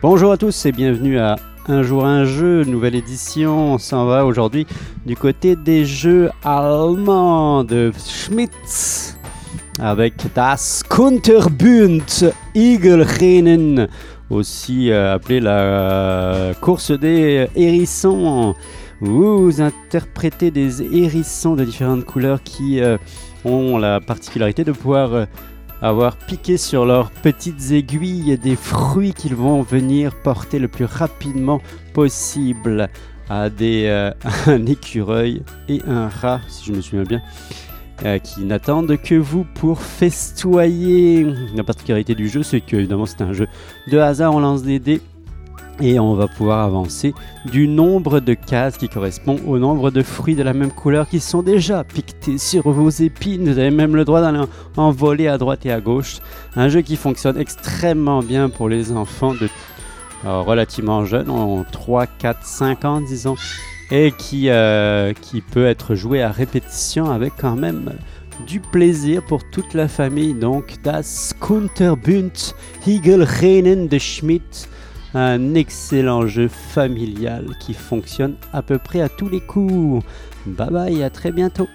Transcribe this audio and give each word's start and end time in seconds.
Bonjour 0.00 0.30
à 0.30 0.36
tous 0.36 0.64
et 0.64 0.70
bienvenue 0.70 1.18
à 1.18 1.34
Un 1.66 1.82
jour 1.82 2.06
un 2.06 2.24
jeu, 2.24 2.62
nouvelle 2.62 2.94
édition. 2.94 3.74
On 3.74 3.78
s'en 3.78 4.06
va 4.06 4.24
aujourd'hui 4.24 4.64
du 5.04 5.16
côté 5.16 5.56
des 5.56 5.84
jeux 5.84 6.30
allemands 6.44 7.64
de 7.64 7.90
Schmitz 7.98 9.18
avec 9.80 10.32
Das 10.36 10.84
Kunterbund 10.88 12.32
Igelrennen, 12.54 13.88
aussi 14.30 14.92
euh, 14.92 15.14
appelé 15.14 15.40
la 15.40 15.58
euh, 15.58 16.54
course 16.54 16.92
des 16.92 17.48
hérissons. 17.56 18.54
Vous 19.00 19.60
interprétez 19.60 20.52
des 20.52 20.80
hérissons 20.80 21.56
de 21.56 21.64
différentes 21.64 22.04
couleurs 22.04 22.44
qui 22.44 22.80
euh, 22.80 22.98
ont 23.44 23.78
la 23.78 23.98
particularité 24.00 24.62
de 24.62 24.70
pouvoir 24.70 25.26
avoir 25.82 26.16
piqué 26.16 26.56
sur 26.56 26.86
leurs 26.86 27.10
petites 27.10 27.70
aiguilles 27.70 28.38
des 28.38 28.56
fruits 28.56 29.12
qu'ils 29.12 29.34
vont 29.34 29.62
venir 29.62 30.14
porter 30.22 30.58
le 30.58 30.68
plus 30.68 30.84
rapidement 30.84 31.60
possible 31.92 32.88
à 33.28 33.50
des, 33.50 33.84
euh, 33.86 34.10
un 34.46 34.66
écureuil 34.66 35.42
et 35.68 35.80
un 35.86 36.08
rat, 36.08 36.40
si 36.48 36.66
je 36.66 36.72
me 36.72 36.80
souviens 36.80 37.04
bien, 37.04 37.22
euh, 38.04 38.18
qui 38.18 38.44
n'attendent 38.44 38.96
que 38.96 39.14
vous 39.14 39.44
pour 39.54 39.80
festoyer. 39.82 41.26
La 41.54 41.64
particularité 41.64 42.14
du 42.14 42.28
jeu, 42.28 42.42
c'est 42.42 42.60
que 42.60 42.76
évidemment 42.76 43.06
c'est 43.06 43.22
un 43.22 43.32
jeu 43.32 43.48
de 43.90 43.98
hasard, 43.98 44.34
on 44.34 44.40
lance 44.40 44.62
des 44.62 44.78
dés 44.78 45.00
et 45.80 45.98
on 46.00 46.14
va 46.14 46.26
pouvoir 46.26 46.64
avancer 46.64 47.14
du 47.44 47.68
nombre 47.68 48.20
de 48.20 48.34
cases 48.34 48.76
qui 48.78 48.88
correspond 48.88 49.36
au 49.46 49.58
nombre 49.58 49.90
de 49.90 50.02
fruits 50.02 50.34
de 50.34 50.42
la 50.42 50.52
même 50.52 50.72
couleur 50.72 51.08
qui 51.08 51.20
sont 51.20 51.42
déjà 51.42 51.84
piquetés 51.84 52.38
sur 52.38 52.68
vos 52.70 52.90
épines. 52.90 53.44
Vous 53.52 53.58
avez 53.58 53.70
même 53.70 53.94
le 53.94 54.04
droit 54.04 54.20
d'aller 54.20 54.40
en- 54.76 54.90
voler 54.90 55.28
à 55.28 55.38
droite 55.38 55.64
et 55.66 55.70
à 55.72 55.80
gauche. 55.80 56.18
Un 56.56 56.68
jeu 56.68 56.80
qui 56.80 56.96
fonctionne 56.96 57.38
extrêmement 57.38 58.22
bien 58.22 58.48
pour 58.48 58.68
les 58.68 58.90
enfants 58.92 59.34
de 59.34 59.48
euh, 60.26 60.40
relativement 60.40 61.04
jeunes, 61.04 61.30
en 61.30 61.62
3, 61.70 62.06
4, 62.06 62.44
5 62.44 62.84
ans 62.84 63.00
disons, 63.00 63.36
et 63.92 64.12
qui, 64.18 64.48
euh, 64.50 65.12
qui 65.20 65.40
peut 65.42 65.64
être 65.66 65.94
joué 65.94 66.22
à 66.22 66.32
répétition 66.32 67.08
avec 67.08 67.34
quand 67.40 67.54
même 67.54 67.92
du 68.48 68.58
plaisir 68.58 69.22
pour 69.24 69.48
toute 69.50 69.74
la 69.74 69.86
famille. 69.86 70.34
Donc, 70.34 70.74
Das 70.82 71.34
Kunterbund 71.40 72.32
Higelrennen 72.84 73.86
de 73.86 73.98
Schmidt 73.98 74.66
un 75.14 75.54
excellent 75.54 76.26
jeu 76.26 76.48
familial 76.48 77.46
qui 77.60 77.74
fonctionne 77.74 78.34
à 78.52 78.62
peu 78.62 78.78
près 78.78 79.00
à 79.00 79.08
tous 79.08 79.28
les 79.28 79.40
coups. 79.40 80.04
Bye 80.46 80.70
bye, 80.70 81.02
à 81.02 81.10
très 81.10 81.32
bientôt. 81.32 81.68